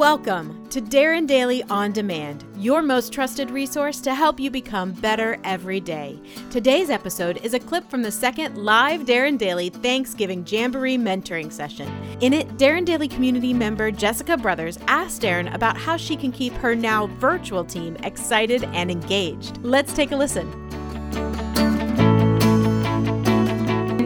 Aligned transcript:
Welcome 0.00 0.66
to 0.70 0.80
Darren 0.80 1.26
Daily 1.26 1.62
On 1.64 1.92
Demand, 1.92 2.42
your 2.56 2.80
most 2.80 3.12
trusted 3.12 3.50
resource 3.50 4.00
to 4.00 4.14
help 4.14 4.40
you 4.40 4.50
become 4.50 4.92
better 4.92 5.38
every 5.44 5.78
day. 5.78 6.18
Today's 6.48 6.88
episode 6.88 7.36
is 7.44 7.52
a 7.52 7.60
clip 7.60 7.90
from 7.90 8.00
the 8.00 8.10
second 8.10 8.56
live 8.56 9.02
Darren 9.02 9.36
Daily 9.36 9.68
Thanksgiving 9.68 10.42
Jamboree 10.48 10.96
mentoring 10.96 11.52
session. 11.52 11.86
In 12.22 12.32
it, 12.32 12.48
Darren 12.56 12.86
Daily 12.86 13.08
community 13.08 13.52
member 13.52 13.90
Jessica 13.90 14.38
Brothers 14.38 14.78
asked 14.88 15.20
Darren 15.20 15.54
about 15.54 15.76
how 15.76 15.98
she 15.98 16.16
can 16.16 16.32
keep 16.32 16.54
her 16.54 16.74
now 16.74 17.08
virtual 17.18 17.62
team 17.62 17.94
excited 17.96 18.64
and 18.72 18.90
engaged. 18.90 19.58
Let's 19.62 19.92
take 19.92 20.12
a 20.12 20.16
listen. 20.16 20.50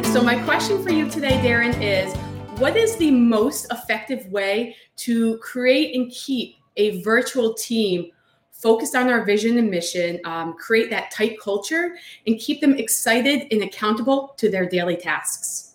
So, 0.06 0.24
my 0.24 0.42
question 0.42 0.82
for 0.82 0.90
you 0.90 1.08
today, 1.08 1.38
Darren, 1.38 1.80
is 1.80 2.12
what 2.58 2.76
is 2.76 2.94
the 2.96 3.10
most 3.10 3.66
effective 3.72 4.26
way 4.28 4.76
to 4.96 5.38
create 5.38 5.96
and 5.96 6.10
keep 6.12 6.56
a 6.76 7.02
virtual 7.02 7.52
team 7.52 8.10
focused 8.52 8.94
on 8.94 9.08
our 9.08 9.24
vision 9.24 9.58
and 9.58 9.68
mission, 9.68 10.20
um, 10.24 10.54
create 10.54 10.88
that 10.88 11.10
tight 11.10 11.38
culture, 11.40 11.96
and 12.28 12.38
keep 12.38 12.60
them 12.60 12.74
excited 12.78 13.48
and 13.50 13.62
accountable 13.62 14.34
to 14.36 14.48
their 14.48 14.68
daily 14.68 14.96
tasks? 14.96 15.72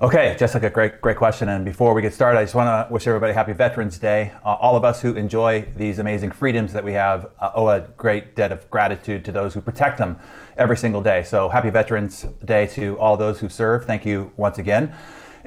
Okay, 0.00 0.36
Jessica, 0.38 0.70
great, 0.70 1.00
great 1.00 1.16
question. 1.16 1.50
And 1.50 1.64
before 1.64 1.92
we 1.92 2.00
get 2.02 2.14
started, 2.14 2.38
I 2.38 2.44
just 2.44 2.54
want 2.54 2.88
to 2.88 2.92
wish 2.92 3.06
everybody 3.06 3.32
happy 3.34 3.52
Veterans 3.52 3.98
Day. 3.98 4.32
Uh, 4.44 4.54
all 4.54 4.74
of 4.74 4.84
us 4.84 5.02
who 5.02 5.14
enjoy 5.14 5.66
these 5.76 5.98
amazing 5.98 6.30
freedoms 6.30 6.72
that 6.72 6.84
we 6.84 6.92
have 6.94 7.30
uh, 7.40 7.50
owe 7.54 7.68
a 7.68 7.80
great 7.96 8.36
debt 8.36 8.52
of 8.52 8.68
gratitude 8.70 9.24
to 9.26 9.32
those 9.32 9.52
who 9.52 9.60
protect 9.60 9.98
them 9.98 10.18
every 10.56 10.76
single 10.76 11.02
day. 11.02 11.22
So 11.22 11.50
happy 11.50 11.70
Veterans 11.70 12.26
Day 12.44 12.66
to 12.68 12.98
all 12.98 13.16
those 13.18 13.40
who 13.40 13.48
serve. 13.50 13.84
Thank 13.84 14.04
you 14.06 14.32
once 14.36 14.58
again. 14.58 14.94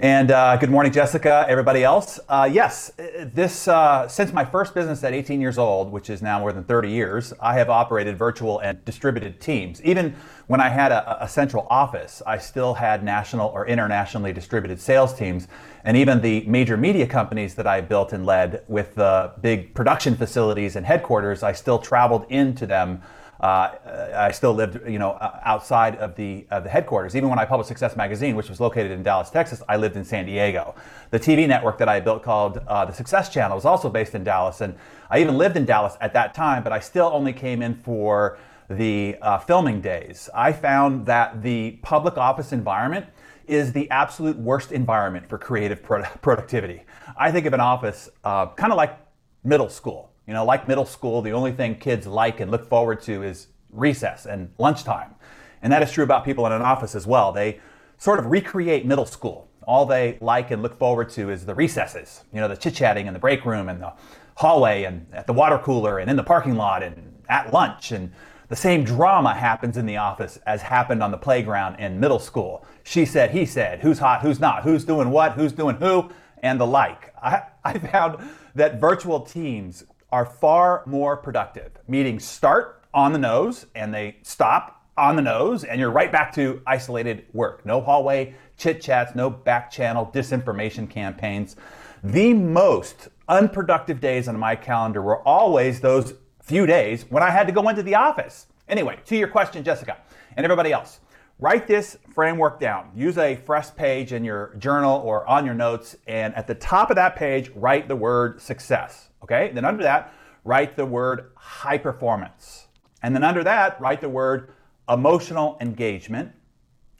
And 0.01 0.31
uh, 0.31 0.55
good 0.55 0.69
morning, 0.69 0.93
Jessica, 0.93 1.45
everybody 1.49 1.83
else. 1.83 2.21
Uh, 2.29 2.49
yes, 2.49 2.93
this 3.33 3.67
uh, 3.67 4.07
since 4.07 4.31
my 4.31 4.45
first 4.45 4.73
business 4.73 5.03
at 5.03 5.11
18 5.11 5.41
years 5.41 5.57
old, 5.57 5.91
which 5.91 6.09
is 6.09 6.21
now 6.21 6.39
more 6.39 6.53
than 6.53 6.63
30 6.63 6.89
years, 6.89 7.33
I 7.41 7.55
have 7.55 7.69
operated 7.69 8.17
virtual 8.17 8.59
and 8.59 8.83
distributed 8.85 9.41
teams. 9.41 9.83
Even 9.83 10.15
when 10.47 10.61
I 10.61 10.69
had 10.69 10.93
a, 10.93 11.25
a 11.25 11.27
central 11.27 11.67
office, 11.69 12.21
I 12.25 12.37
still 12.37 12.75
had 12.75 13.03
national 13.03 13.49
or 13.49 13.67
internationally 13.67 14.31
distributed 14.31 14.79
sales 14.79 15.13
teams. 15.13 15.49
And 15.83 15.97
even 15.97 16.21
the 16.21 16.45
major 16.45 16.77
media 16.77 17.05
companies 17.05 17.55
that 17.55 17.67
I 17.67 17.81
built 17.81 18.13
and 18.13 18.25
led 18.25 18.63
with 18.69 18.95
the 18.95 19.33
big 19.41 19.73
production 19.73 20.15
facilities 20.15 20.77
and 20.77 20.85
headquarters, 20.85 21.43
I 21.43 21.51
still 21.51 21.77
traveled 21.77 22.25
into 22.29 22.65
them 22.65 23.01
uh, 23.39 23.71
I 24.15 24.31
still 24.31 24.53
lived, 24.53 24.87
you 24.89 24.99
know, 24.99 25.17
outside 25.45 25.95
of 25.95 26.15
the 26.15 26.45
of 26.51 26.63
the 26.63 26.69
headquarters. 26.69 27.15
Even 27.15 27.29
when 27.29 27.39
I 27.39 27.45
published 27.45 27.69
Success 27.69 27.95
Magazine, 27.95 28.35
which 28.35 28.49
was 28.49 28.59
located 28.59 28.91
in 28.91 29.01
Dallas, 29.01 29.29
Texas, 29.29 29.63
I 29.69 29.77
lived 29.77 29.95
in 29.95 30.03
San 30.03 30.25
Diego. 30.25 30.75
The 31.11 31.19
TV 31.19 31.47
network 31.47 31.77
that 31.77 31.87
I 31.87 32.01
built 32.01 32.21
called 32.21 32.57
uh, 32.67 32.85
the 32.85 32.93
Success 32.93 33.29
Channel 33.29 33.55
was 33.55 33.65
also 33.65 33.89
based 33.89 34.13
in 34.13 34.25
Dallas, 34.25 34.59
and 34.59 34.75
I 35.09 35.19
even 35.19 35.37
lived 35.37 35.55
in 35.55 35.63
Dallas 35.65 35.95
at 36.01 36.13
that 36.13 36.33
time. 36.33 36.63
But 36.63 36.73
I 36.73 36.79
still 36.79 37.09
only 37.13 37.31
came 37.31 37.61
in 37.61 37.75
for 37.75 38.37
the 38.69 39.15
uh, 39.21 39.39
filming 39.39 39.79
days. 39.79 40.29
I 40.33 40.51
found 40.51 41.05
that 41.05 41.41
the 41.41 41.79
public 41.81 42.17
office 42.17 42.51
environment 42.51 43.05
is 43.47 43.71
the 43.71 43.89
absolute 43.89 44.37
worst 44.37 44.71
environment 44.71 45.27
for 45.27 45.37
creative 45.37 45.81
pro- 45.81 46.03
productivity. 46.21 46.83
I 47.17 47.31
think 47.31 47.45
of 47.45 47.53
an 47.53 47.61
office 47.61 48.09
uh, 48.23 48.47
kind 48.47 48.73
of 48.73 48.77
like 48.77 48.97
middle 49.43 49.69
school 49.69 50.08
you 50.29 50.35
know, 50.35 50.45
like 50.45 50.67
middle 50.67 50.85
school, 50.85 51.23
the 51.23 51.31
only 51.31 51.51
thing 51.51 51.73
kids 51.73 52.05
like 52.05 52.39
and 52.39 52.51
look 52.51 52.69
forward 52.69 53.01
to 53.01 53.23
is 53.23 53.47
recess 53.71 54.27
and 54.27 54.53
lunchtime. 54.59 55.15
And 55.63 55.73
that 55.73 55.81
is 55.81 55.91
true 55.91 56.03
about 56.03 56.23
people 56.23 56.45
in 56.45 56.51
an 56.51 56.61
office 56.61 56.93
as 56.93 57.07
well. 57.07 57.31
They 57.31 57.59
sort 57.97 58.19
of 58.19 58.27
recreate 58.27 58.85
middle 58.85 59.07
school. 59.07 59.49
All 59.63 59.87
they 59.87 60.19
like 60.21 60.51
and 60.51 60.61
look 60.61 60.77
forward 60.77 61.09
to 61.09 61.31
is 61.31 61.47
the 61.47 61.55
recesses, 61.55 62.25
you 62.31 62.39
know, 62.39 62.47
the 62.47 62.55
chit 62.55 62.75
chatting 62.75 63.07
in 63.07 63.13
the 63.13 63.19
break 63.19 63.43
room 63.43 63.69
and 63.69 63.81
the 63.81 63.91
hallway 64.35 64.83
and 64.83 65.07
at 65.13 65.25
the 65.25 65.33
water 65.33 65.57
cooler 65.57 65.97
and 65.97 66.11
in 66.11 66.15
the 66.15 66.23
parking 66.23 66.55
lot 66.55 66.83
and 66.83 67.23
at 67.27 67.51
lunch. 67.51 67.91
And 67.91 68.11
the 68.49 68.55
same 68.55 68.83
drama 68.83 69.33
happens 69.33 69.77
in 69.77 69.87
the 69.87 69.97
office 69.97 70.37
as 70.45 70.61
happened 70.61 71.01
on 71.01 71.09
the 71.09 71.17
playground 71.17 71.79
in 71.79 71.99
middle 71.99 72.19
school. 72.19 72.67
She 72.83 73.03
said, 73.03 73.31
he 73.31 73.47
said, 73.47 73.79
who's 73.79 73.97
hot, 73.97 74.21
who's 74.21 74.39
not, 74.39 74.61
who's 74.61 74.85
doing 74.85 75.09
what, 75.09 75.31
who's 75.31 75.53
doing 75.53 75.77
who, 75.77 76.11
and 76.43 76.61
the 76.61 76.67
like. 76.67 77.15
I, 77.19 77.41
I 77.65 77.79
found 77.79 78.29
that 78.53 78.79
virtual 78.79 79.21
teams 79.21 79.85
are 80.11 80.25
far 80.25 80.83
more 80.85 81.17
productive. 81.17 81.71
Meetings 81.87 82.25
start 82.25 82.83
on 82.93 83.13
the 83.13 83.19
nose 83.19 83.65
and 83.75 83.93
they 83.93 84.17
stop 84.23 84.79
on 84.97 85.15
the 85.15 85.21
nose, 85.21 85.63
and 85.63 85.79
you're 85.79 85.89
right 85.89 86.11
back 86.11 86.33
to 86.35 86.61
isolated 86.67 87.25
work. 87.31 87.65
No 87.65 87.79
hallway 87.79 88.35
chit 88.57 88.81
chats, 88.81 89.15
no 89.15 89.29
back 89.29 89.71
channel 89.71 90.11
disinformation 90.13 90.89
campaigns. 90.89 91.55
The 92.03 92.33
most 92.33 93.07
unproductive 93.29 94.01
days 94.01 94.27
on 94.27 94.37
my 94.37 94.55
calendar 94.55 95.01
were 95.01 95.25
always 95.25 95.79
those 95.79 96.15
few 96.41 96.65
days 96.65 97.05
when 97.09 97.23
I 97.23 97.29
had 97.29 97.47
to 97.47 97.53
go 97.53 97.69
into 97.69 97.81
the 97.81 97.95
office. 97.95 98.47
Anyway, 98.67 98.99
to 99.05 99.15
your 99.15 99.29
question, 99.29 99.63
Jessica, 99.63 99.97
and 100.35 100.43
everybody 100.43 100.73
else. 100.73 100.99
Write 101.39 101.67
this 101.67 101.97
framework 102.13 102.59
down. 102.59 102.91
Use 102.93 103.17
a 103.17 103.37
fresh 103.37 103.73
page 103.73 104.11
in 104.11 104.25
your 104.25 104.53
journal 104.59 104.99
or 104.99 105.25
on 105.27 105.45
your 105.45 105.55
notes, 105.55 105.95
and 106.07 106.35
at 106.35 106.47
the 106.47 106.55
top 106.55 106.89
of 106.89 106.97
that 106.97 107.15
page, 107.15 107.49
write 107.55 107.87
the 107.87 107.95
word 107.95 108.41
success. 108.41 109.08
Okay, 109.23 109.51
then 109.53 109.65
under 109.65 109.83
that, 109.83 110.13
write 110.43 110.75
the 110.75 110.85
word 110.85 111.31
high 111.35 111.77
performance. 111.77 112.67
And 113.03 113.15
then 113.15 113.23
under 113.23 113.43
that, 113.43 113.79
write 113.79 114.01
the 114.01 114.09
word 114.09 114.53
emotional 114.87 115.57
engagement. 115.61 116.31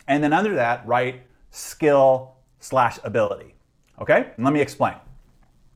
And 0.08 0.24
then 0.24 0.34
under 0.34 0.56
that, 0.56 0.86
write 0.88 1.24
skill 1.52 2.36
slash 2.60 3.00
ability. 3.04 3.56
Okay, 4.02 4.32
and 4.36 4.46
let 4.46 4.54
me 4.54 4.62
explain. 4.62 4.96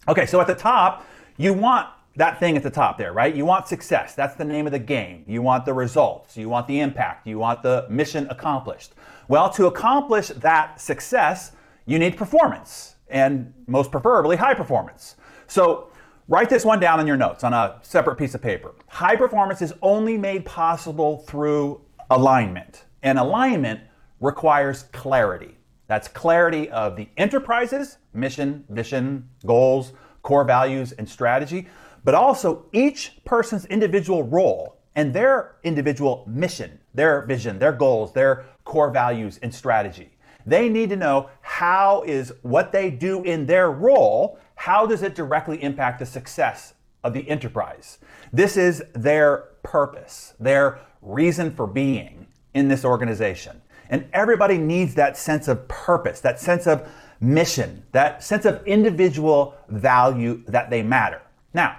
Okay, 0.08 0.26
so 0.26 0.40
at 0.40 0.48
the 0.48 0.56
top, 0.56 1.06
you 1.38 1.54
want 1.54 1.88
that 2.16 2.40
thing 2.40 2.56
at 2.56 2.64
the 2.64 2.70
top 2.70 2.98
there, 2.98 3.12
right? 3.12 3.34
You 3.36 3.46
want 3.46 3.68
success. 3.68 4.14
That's 4.16 4.36
the 4.36 4.46
name 4.46 4.66
of 4.66 4.72
the 4.72 4.80
game. 4.80 5.24
You 5.28 5.42
want 5.42 5.66
the 5.66 5.74
results. 5.74 6.38
You 6.38 6.48
want 6.48 6.68
the 6.68 6.80
impact. 6.80 7.26
You 7.26 7.40
want 7.40 7.64
the 7.64 7.88
mission 7.90 8.28
accomplished. 8.30 8.94
Well, 9.28 9.50
to 9.52 9.66
accomplish 9.66 10.28
that 10.28 10.80
success, 10.80 11.54
you 11.86 11.98
need 12.00 12.18
performance, 12.18 12.96
and 13.08 13.54
most 13.68 13.92
preferably 13.92 14.36
high 14.36 14.54
performance. 14.54 15.16
So 15.48 15.90
Write 16.30 16.50
this 16.50 16.64
one 16.64 16.80
down 16.80 17.02
in 17.02 17.08
your 17.08 17.18
notes 17.18 17.44
on 17.44 17.54
a 17.54 17.80
separate 17.82 18.16
piece 18.16 18.34
of 18.34 18.42
paper. 18.42 18.74
High 18.88 19.18
performance 19.18 19.62
is 19.62 19.74
only 19.82 20.18
made 20.18 20.46
possible 20.46 21.18
through 21.28 21.82
alignment, 22.10 22.86
and 23.02 23.20
alignment 23.20 23.82
requires 24.22 24.84
clarity. 24.94 25.58
That's 25.88 26.08
clarity 26.08 26.70
of 26.70 26.96
the 26.96 27.10
enterprise's 27.18 27.98
mission, 28.14 28.64
vision, 28.70 29.28
goals, 29.46 29.92
core 30.22 30.46
values, 30.46 30.94
and 30.94 31.10
strategy, 31.10 31.68
but 32.06 32.16
also 32.16 32.68
each 32.72 33.20
person's 33.26 33.66
individual 33.66 34.24
role 34.24 34.78
and 34.96 35.14
their 35.14 35.56
individual 35.64 36.24
mission, 36.26 36.80
their 36.94 37.26
vision, 37.26 37.60
their 37.60 37.74
goals, 37.74 38.14
their 38.14 38.46
core 38.64 38.92
values, 38.92 39.40
and 39.44 39.54
strategy. 39.54 40.13
They 40.46 40.70
need 40.70 40.90
to 40.90 40.96
know 40.96 41.30
how 41.42 42.04
is 42.06 42.34
what 42.42 42.72
they 42.72 42.90
do 42.90 43.24
in 43.24 43.46
their 43.46 43.72
role, 43.72 44.40
how 44.56 44.86
does 44.86 45.02
it 45.02 45.16
directly 45.16 45.62
impact 45.62 46.00
the 46.00 46.06
success 46.06 46.74
of 47.04 47.14
the 47.14 47.30
enterprise? 47.30 48.00
This 48.32 48.58
is 48.58 48.84
their 48.94 49.50
purpose, 49.64 50.34
their 50.40 50.80
reason 51.02 51.54
for 51.54 51.68
being 51.68 52.28
in 52.54 52.68
this 52.68 52.86
organization. 52.86 53.62
And 53.90 54.08
everybody 54.14 54.58
needs 54.58 54.96
that 54.96 55.18
sense 55.18 55.48
of 55.48 55.68
purpose, 55.68 56.20
that 56.22 56.40
sense 56.40 56.68
of 56.68 56.90
mission, 57.20 57.84
that 57.92 58.24
sense 58.24 58.46
of 58.46 58.66
individual 58.66 59.56
value 59.70 60.44
that 60.48 60.70
they 60.70 60.84
matter. 60.84 61.22
Now, 61.54 61.78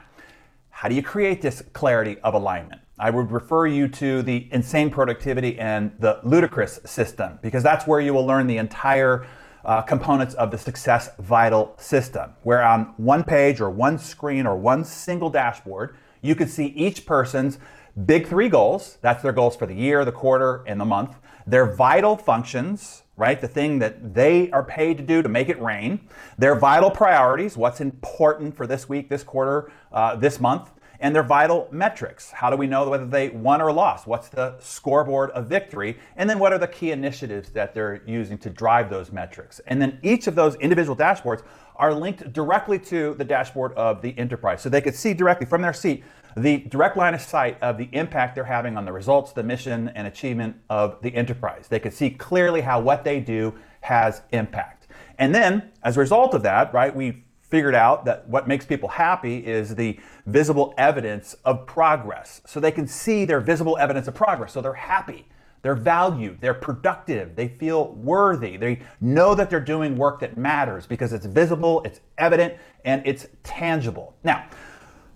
how 0.70 0.88
do 0.88 0.94
you 0.94 1.02
create 1.02 1.42
this 1.42 1.62
clarity 1.72 2.18
of 2.20 2.34
alignment? 2.34 2.80
I 2.98 3.10
would 3.10 3.32
refer 3.32 3.66
you 3.66 3.88
to 3.88 4.22
the 4.22 4.48
Insane 4.52 4.88
Productivity 4.88 5.58
and 5.58 5.92
the 5.98 6.20
Ludicrous 6.22 6.78
system 6.84 7.40
because 7.42 7.62
that's 7.62 7.88
where 7.88 8.00
you 8.00 8.14
will 8.14 8.24
learn 8.24 8.46
the 8.46 8.58
entire 8.58 9.26
uh, 9.64 9.82
components 9.82 10.34
of 10.34 10.52
the 10.52 10.58
Success 10.58 11.10
Vital 11.18 11.74
system. 11.76 12.34
Where 12.44 12.62
on 12.62 12.94
one 12.96 13.24
page 13.24 13.60
or 13.60 13.68
one 13.68 13.98
screen 13.98 14.46
or 14.46 14.56
one 14.56 14.84
single 14.84 15.28
dashboard, 15.28 15.96
you 16.22 16.36
could 16.36 16.48
see 16.48 16.66
each 16.66 17.04
person's 17.04 17.58
big 18.06 18.28
three 18.28 18.48
goals. 18.48 18.98
That's 19.00 19.22
their 19.22 19.32
goals 19.32 19.56
for 19.56 19.66
the 19.66 19.74
year, 19.74 20.04
the 20.04 20.12
quarter, 20.12 20.62
and 20.66 20.80
the 20.80 20.84
month. 20.84 21.16
Their 21.48 21.74
vital 21.74 22.16
functions, 22.16 23.02
right? 23.16 23.40
The 23.40 23.48
thing 23.48 23.80
that 23.80 24.14
they 24.14 24.52
are 24.52 24.62
paid 24.62 24.98
to 24.98 25.02
do 25.02 25.20
to 25.20 25.28
make 25.28 25.48
it 25.48 25.60
rain. 25.60 26.08
Their 26.38 26.54
vital 26.54 26.92
priorities, 26.92 27.56
what's 27.56 27.80
important 27.80 28.56
for 28.56 28.68
this 28.68 28.88
week, 28.88 29.08
this 29.08 29.24
quarter, 29.24 29.72
uh, 29.92 30.14
this 30.14 30.38
month 30.38 30.70
and 31.04 31.14
their 31.14 31.22
vital 31.22 31.68
metrics. 31.70 32.30
How 32.30 32.48
do 32.48 32.56
we 32.56 32.66
know 32.66 32.88
whether 32.88 33.04
they 33.04 33.28
won 33.28 33.60
or 33.60 33.70
lost? 33.70 34.06
What's 34.06 34.30
the 34.30 34.56
scoreboard 34.58 35.32
of 35.32 35.48
victory? 35.48 35.98
And 36.16 36.30
then 36.30 36.38
what 36.38 36.54
are 36.54 36.58
the 36.58 36.66
key 36.66 36.92
initiatives 36.92 37.50
that 37.50 37.74
they're 37.74 38.00
using 38.06 38.38
to 38.38 38.48
drive 38.48 38.88
those 38.88 39.12
metrics? 39.12 39.60
And 39.66 39.82
then 39.82 39.98
each 40.02 40.28
of 40.28 40.34
those 40.34 40.54
individual 40.56 40.96
dashboards 40.96 41.42
are 41.76 41.92
linked 41.92 42.32
directly 42.32 42.78
to 42.78 43.12
the 43.16 43.24
dashboard 43.24 43.74
of 43.74 44.00
the 44.00 44.16
enterprise. 44.16 44.62
So 44.62 44.70
they 44.70 44.80
could 44.80 44.94
see 44.94 45.12
directly 45.12 45.44
from 45.44 45.60
their 45.60 45.74
seat 45.74 46.04
the 46.38 46.56
direct 46.70 46.96
line 46.96 47.12
of 47.12 47.20
sight 47.20 47.62
of 47.62 47.76
the 47.76 47.90
impact 47.92 48.34
they're 48.34 48.42
having 48.42 48.78
on 48.78 48.86
the 48.86 48.92
results, 48.92 49.32
the 49.32 49.42
mission, 49.42 49.88
and 49.88 50.06
achievement 50.06 50.56
of 50.70 51.02
the 51.02 51.14
enterprise. 51.14 51.68
They 51.68 51.80
could 51.80 51.92
see 51.92 52.08
clearly 52.08 52.62
how 52.62 52.80
what 52.80 53.04
they 53.04 53.20
do 53.20 53.52
has 53.82 54.22
impact. 54.32 54.86
And 55.18 55.34
then, 55.34 55.70
as 55.82 55.98
a 55.98 56.00
result 56.00 56.32
of 56.32 56.42
that, 56.44 56.72
right, 56.72 56.96
we 56.96 57.24
figured 57.50 57.74
out 57.74 58.04
that 58.04 58.28
what 58.28 58.48
makes 58.48 58.64
people 58.64 58.88
happy 58.88 59.38
is 59.38 59.74
the 59.74 59.98
visible 60.26 60.74
evidence 60.76 61.34
of 61.44 61.66
progress. 61.66 62.40
So 62.46 62.60
they 62.60 62.72
can 62.72 62.86
see 62.86 63.24
their 63.24 63.40
visible 63.40 63.76
evidence 63.78 64.08
of 64.08 64.14
progress. 64.14 64.52
So 64.52 64.60
they're 64.60 64.74
happy. 64.74 65.26
They're 65.64 65.74
valued, 65.74 66.42
they're 66.42 66.52
productive, 66.52 67.36
they 67.36 67.48
feel 67.48 67.94
worthy, 67.94 68.58
they 68.58 68.82
know 69.00 69.34
that 69.34 69.48
they're 69.48 69.60
doing 69.60 69.96
work 69.96 70.20
that 70.20 70.36
matters 70.36 70.84
because 70.84 71.14
it's 71.14 71.24
visible, 71.24 71.80
it's 71.86 72.00
evident, 72.18 72.56
and 72.84 73.00
it's 73.06 73.28
tangible. 73.44 74.14
Now, 74.22 74.44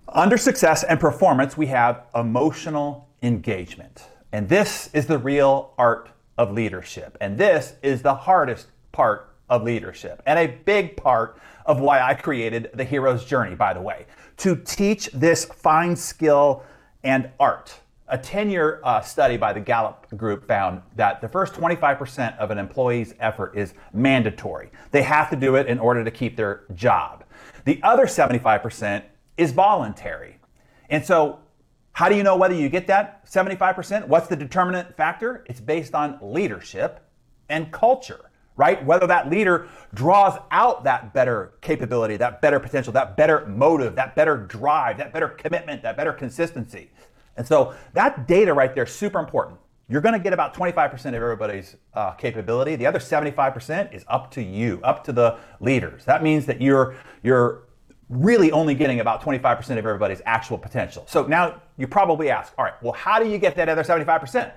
under 0.07 0.37
success 0.37 0.83
and 0.83 0.99
performance, 0.99 1.55
we 1.55 1.67
have 1.67 2.01
emotional 2.15 3.09
engagement. 3.21 4.05
And 4.31 4.49
this 4.49 4.89
is 4.91 5.05
the 5.05 5.19
real 5.19 5.75
art 5.77 6.09
of 6.35 6.51
leadership. 6.51 7.15
And 7.21 7.37
this 7.37 7.75
is 7.83 8.01
the 8.01 8.15
hardest 8.15 8.69
part 8.91 9.35
of 9.49 9.63
leadership, 9.63 10.21
and 10.25 10.37
a 10.39 10.47
big 10.47 10.97
part 10.97 11.39
of 11.65 11.79
why 11.79 12.01
I 12.01 12.13
created 12.13 12.69
the 12.73 12.83
hero's 12.83 13.25
journey, 13.25 13.55
by 13.55 13.73
the 13.73 13.81
way, 13.81 14.05
to 14.37 14.55
teach 14.55 15.07
this 15.11 15.45
fine 15.45 15.95
skill 15.95 16.63
and 17.03 17.29
art 17.39 17.79
a 18.09 18.17
10 18.17 18.49
year 18.49 18.81
uh, 18.83 19.01
study 19.01 19.37
by 19.37 19.53
the 19.53 19.59
Gallup 19.59 20.07
Group 20.17 20.47
found 20.47 20.81
that 20.95 21.21
the 21.21 21.27
first 21.29 21.53
25% 21.53 22.37
of 22.37 22.51
an 22.51 22.57
employee's 22.57 23.13
effort 23.19 23.55
is 23.55 23.73
mandatory. 23.93 24.71
They 24.91 25.03
have 25.03 25.29
to 25.29 25.35
do 25.35 25.55
it 25.55 25.67
in 25.67 25.79
order 25.79 26.03
to 26.03 26.11
keep 26.11 26.35
their 26.35 26.63
job. 26.73 27.23
The 27.65 27.81
other 27.83 28.05
75% 28.05 29.03
is 29.37 29.51
voluntary. 29.51 30.37
And 30.89 31.05
so, 31.05 31.39
how 31.93 32.09
do 32.09 32.15
you 32.15 32.23
know 32.23 32.35
whether 32.35 32.55
you 32.55 32.69
get 32.69 32.87
that 32.87 33.25
75%? 33.27 34.07
What's 34.07 34.27
the 34.27 34.35
determinant 34.35 34.95
factor? 34.95 35.43
It's 35.47 35.59
based 35.59 35.93
on 35.93 36.17
leadership 36.21 37.05
and 37.49 37.71
culture, 37.71 38.28
right? 38.59 38.83
Whether 38.85 39.07
that 39.07 39.29
leader 39.29 39.69
draws 39.93 40.37
out 40.51 40.83
that 40.83 41.13
better 41.13 41.53
capability, 41.61 42.17
that 42.17 42.41
better 42.41 42.59
potential, 42.59 42.91
that 42.91 43.15
better 43.15 43.45
motive, 43.45 43.95
that 43.95 44.17
better 44.17 44.35
drive, 44.35 44.97
that 44.97 45.13
better 45.13 45.29
commitment, 45.29 45.81
that 45.83 45.95
better 45.95 46.11
consistency. 46.11 46.91
And 47.37 47.47
so 47.47 47.73
that 47.93 48.27
data 48.27 48.53
right 48.53 48.75
there 48.75 48.83
is 48.83 48.91
super 48.91 49.17
important. 49.17 49.57
You're 49.87 50.01
going 50.01 50.13
to 50.13 50.19
get 50.19 50.33
about 50.33 50.53
25% 50.53 50.93
of 50.93 51.13
everybody's 51.13 51.77
uh, 51.93 52.11
capability. 52.11 52.75
The 52.75 52.85
other 52.85 52.99
75% 52.99 53.95
is 53.95 54.03
up 54.09 54.29
to 54.31 54.43
you, 54.43 54.81
up 54.83 55.05
to 55.05 55.13
the 55.13 55.37
leaders. 55.61 56.03
That 56.03 56.21
means 56.21 56.45
that 56.45 56.61
you're 56.61 56.97
you're 57.23 57.63
really 58.09 58.51
only 58.51 58.75
getting 58.75 58.99
about 58.99 59.21
25% 59.21 59.59
of 59.71 59.77
everybody's 59.77 60.21
actual 60.25 60.57
potential. 60.57 61.05
So 61.07 61.25
now 61.27 61.61
you 61.77 61.87
probably 61.87 62.29
ask, 62.29 62.53
all 62.57 62.65
right, 62.65 62.73
well, 62.83 62.93
how 62.93 63.19
do 63.19 63.29
you 63.29 63.37
get 63.37 63.55
that 63.55 63.69
other 63.69 63.83
75%? 63.83 64.51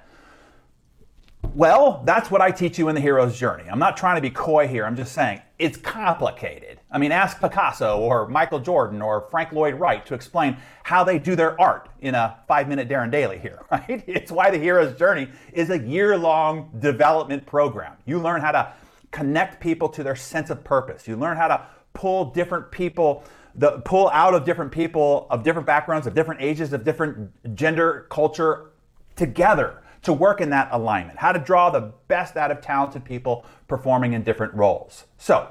Well, 1.54 2.02
that's 2.06 2.30
what 2.30 2.40
I 2.40 2.50
teach 2.50 2.78
you 2.78 2.88
in 2.88 2.94
the 2.94 3.00
hero's 3.02 3.38
journey. 3.38 3.64
I'm 3.70 3.78
not 3.78 3.94
trying 3.94 4.16
to 4.16 4.22
be 4.22 4.30
coy 4.30 4.66
here. 4.66 4.86
I'm 4.86 4.96
just 4.96 5.12
saying 5.12 5.42
it's 5.58 5.76
complicated. 5.76 6.80
I 6.90 6.96
mean, 6.96 7.12
ask 7.12 7.38
Picasso 7.40 7.98
or 7.98 8.26
Michael 8.26 8.58
Jordan 8.58 9.02
or 9.02 9.26
Frank 9.30 9.52
Lloyd 9.52 9.74
Wright 9.74 10.04
to 10.06 10.14
explain 10.14 10.56
how 10.82 11.04
they 11.04 11.18
do 11.18 11.36
their 11.36 11.60
art 11.60 11.90
in 12.00 12.14
a 12.14 12.38
five 12.48 12.68
minute 12.68 12.88
Darren 12.88 13.10
Daily 13.10 13.38
here, 13.38 13.66
right? 13.70 14.02
It's 14.06 14.32
why 14.32 14.50
the 14.50 14.56
hero's 14.56 14.98
journey 14.98 15.28
is 15.52 15.68
a 15.68 15.78
year 15.78 16.16
long 16.16 16.70
development 16.78 17.44
program. 17.44 17.98
You 18.06 18.18
learn 18.18 18.40
how 18.40 18.52
to 18.52 18.72
connect 19.10 19.60
people 19.60 19.90
to 19.90 20.02
their 20.02 20.16
sense 20.16 20.48
of 20.48 20.64
purpose. 20.64 21.06
You 21.06 21.16
learn 21.16 21.36
how 21.36 21.48
to 21.48 21.66
pull 21.92 22.26
different 22.26 22.70
people 22.70 23.24
the 23.54 23.72
pull 23.84 24.08
out 24.14 24.32
of 24.32 24.46
different 24.46 24.72
people 24.72 25.26
of 25.28 25.42
different 25.42 25.66
backgrounds, 25.66 26.06
of 26.06 26.14
different 26.14 26.40
ages, 26.40 26.72
of 26.72 26.84
different 26.84 27.54
gender, 27.54 28.06
culture 28.08 28.70
together 29.16 29.81
to 30.02 30.12
work 30.12 30.40
in 30.40 30.50
that 30.50 30.68
alignment, 30.72 31.18
how 31.18 31.32
to 31.32 31.38
draw 31.38 31.70
the 31.70 31.92
best 32.08 32.36
out 32.36 32.50
of 32.50 32.60
talented 32.60 33.04
people 33.04 33.46
performing 33.68 34.12
in 34.12 34.22
different 34.22 34.52
roles. 34.54 35.04
So, 35.16 35.48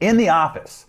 in 0.00 0.16
the 0.16 0.28
office, 0.28 0.86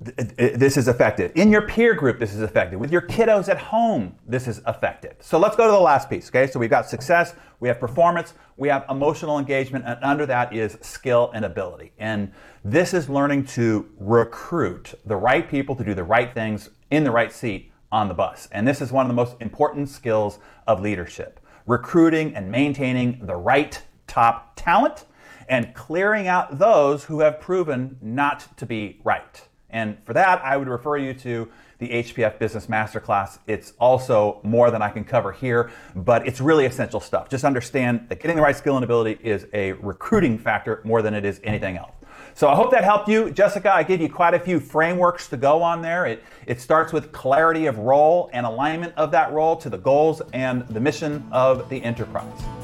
this 0.00 0.76
is 0.76 0.86
effective. 0.86 1.32
In 1.34 1.50
your 1.50 1.62
peer 1.62 1.92
group, 1.92 2.20
this 2.20 2.32
is 2.32 2.40
effective. 2.40 2.78
With 2.78 2.92
your 2.92 3.02
kiddos 3.02 3.48
at 3.48 3.58
home, 3.58 4.14
this 4.26 4.46
is 4.46 4.60
effective. 4.66 5.16
So 5.18 5.38
let's 5.38 5.56
go 5.56 5.66
to 5.66 5.72
the 5.72 5.80
last 5.80 6.08
piece, 6.08 6.28
okay? 6.28 6.46
So 6.46 6.60
we've 6.60 6.70
got 6.70 6.88
success, 6.88 7.34
we 7.58 7.66
have 7.66 7.80
performance, 7.80 8.34
we 8.56 8.68
have 8.68 8.84
emotional 8.88 9.40
engagement, 9.40 9.84
and 9.86 9.98
under 10.04 10.24
that 10.26 10.54
is 10.54 10.78
skill 10.82 11.32
and 11.34 11.44
ability. 11.44 11.92
And 11.98 12.30
this 12.64 12.94
is 12.94 13.08
learning 13.08 13.46
to 13.46 13.88
recruit 13.98 14.94
the 15.04 15.16
right 15.16 15.48
people 15.48 15.74
to 15.74 15.82
do 15.82 15.94
the 15.94 16.04
right 16.04 16.32
things 16.32 16.70
in 16.92 17.02
the 17.02 17.10
right 17.10 17.32
seat 17.32 17.72
on 17.90 18.06
the 18.06 18.14
bus. 18.14 18.48
And 18.52 18.68
this 18.68 18.80
is 18.80 18.92
one 18.92 19.04
of 19.04 19.08
the 19.08 19.14
most 19.14 19.34
important 19.40 19.88
skills 19.88 20.38
of 20.68 20.80
leadership 20.80 21.40
recruiting 21.68 22.34
and 22.34 22.50
maintaining 22.50 23.24
the 23.26 23.36
right 23.36 23.80
top 24.08 24.56
talent, 24.56 25.04
and 25.48 25.74
clearing 25.74 26.26
out 26.26 26.58
those 26.58 27.04
who 27.04 27.20
have 27.20 27.40
proven 27.40 27.96
not 28.02 28.56
to 28.56 28.66
be 28.66 29.00
right. 29.04 29.48
And 29.70 29.98
for 30.04 30.14
that, 30.14 30.42
I 30.42 30.56
would 30.56 30.68
refer 30.68 30.96
you 30.96 31.12
to 31.14 31.48
the 31.78 31.88
HPF 31.88 32.38
Business 32.38 32.66
Masterclass. 32.66 33.38
It's 33.46 33.74
also 33.78 34.40
more 34.42 34.70
than 34.70 34.82
I 34.82 34.88
can 34.88 35.04
cover 35.04 35.30
here, 35.30 35.70
but 35.94 36.26
it's 36.26 36.40
really 36.40 36.64
essential 36.64 37.00
stuff. 37.00 37.28
Just 37.28 37.44
understand 37.44 38.08
that 38.08 38.20
getting 38.20 38.36
the 38.36 38.42
right 38.42 38.56
skill 38.56 38.76
and 38.76 38.84
ability 38.84 39.18
is 39.22 39.46
a 39.52 39.72
recruiting 39.72 40.38
factor 40.38 40.80
more 40.84 41.02
than 41.02 41.14
it 41.14 41.24
is 41.24 41.40
anything 41.44 41.76
else. 41.76 41.92
So 42.38 42.48
I 42.48 42.54
hope 42.54 42.70
that 42.70 42.84
helped 42.84 43.08
you. 43.08 43.32
Jessica, 43.32 43.74
I 43.74 43.82
gave 43.82 44.00
you 44.00 44.08
quite 44.08 44.32
a 44.32 44.38
few 44.38 44.60
frameworks 44.60 45.26
to 45.30 45.36
go 45.36 45.60
on 45.60 45.82
there. 45.82 46.06
It, 46.06 46.22
it 46.46 46.60
starts 46.60 46.92
with 46.92 47.10
clarity 47.10 47.66
of 47.66 47.78
role 47.78 48.30
and 48.32 48.46
alignment 48.46 48.94
of 48.96 49.10
that 49.10 49.32
role 49.32 49.56
to 49.56 49.68
the 49.68 49.76
goals 49.76 50.22
and 50.32 50.64
the 50.68 50.78
mission 50.78 51.26
of 51.32 51.68
the 51.68 51.82
enterprise. 51.82 52.57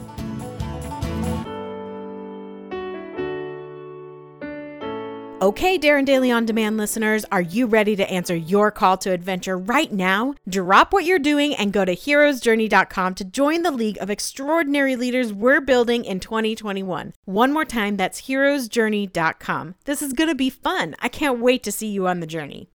Okay, 5.44 5.78
Darren 5.78 6.06
Daily 6.06 6.30
On 6.30 6.46
Demand 6.46 6.78
listeners, 6.78 7.26
are 7.30 7.42
you 7.42 7.66
ready 7.66 7.94
to 7.96 8.10
answer 8.10 8.34
your 8.34 8.70
call 8.70 8.96
to 8.96 9.10
adventure 9.10 9.58
right 9.58 9.92
now? 9.92 10.34
Drop 10.48 10.90
what 10.90 11.04
you're 11.04 11.18
doing 11.18 11.54
and 11.54 11.70
go 11.70 11.84
to 11.84 11.94
heroesjourney.com 11.94 13.14
to 13.16 13.24
join 13.26 13.60
the 13.60 13.70
league 13.70 13.98
of 14.00 14.08
extraordinary 14.08 14.96
leaders 14.96 15.34
we're 15.34 15.60
building 15.60 16.06
in 16.06 16.18
2021. 16.18 17.12
One 17.26 17.52
more 17.52 17.66
time, 17.66 17.98
that's 17.98 18.22
heroesjourney.com. 18.22 19.74
This 19.84 20.00
is 20.00 20.14
going 20.14 20.30
to 20.30 20.34
be 20.34 20.48
fun. 20.48 20.96
I 21.00 21.08
can't 21.08 21.40
wait 21.40 21.62
to 21.64 21.72
see 21.72 21.88
you 21.88 22.06
on 22.06 22.20
the 22.20 22.26
journey. 22.26 22.70